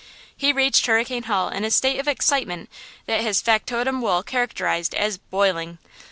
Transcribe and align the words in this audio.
He 0.35 0.51
reached 0.51 0.87
Hurricane 0.87 1.21
Hall 1.29 1.49
in 1.49 1.63
a 1.63 1.69
state 1.69 1.99
of 1.99 2.07
excitement 2.07 2.71
that 3.05 3.21
his 3.21 3.39
factotum 3.39 4.01
Wool 4.01 4.23
characterized 4.23 4.95
as 4.95 5.19
"boiling." 5.19 5.77